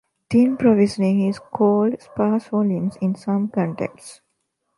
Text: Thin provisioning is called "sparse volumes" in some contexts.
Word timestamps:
Thin 0.31 0.57
provisioning 0.57 1.27
is 1.27 1.37
called 1.37 2.01
"sparse 2.01 2.47
volumes" 2.47 2.97
in 3.01 3.13
some 3.13 3.49
contexts. 3.49 4.21